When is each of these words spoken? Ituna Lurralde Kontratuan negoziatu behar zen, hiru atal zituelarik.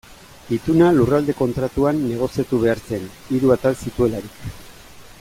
Ituna 0.55 0.87
Lurralde 0.95 1.35
Kontratuan 1.41 2.01
negoziatu 2.13 2.63
behar 2.65 2.83
zen, 2.91 3.07
hiru 3.35 3.55
atal 3.59 3.79
zituelarik. 3.85 4.45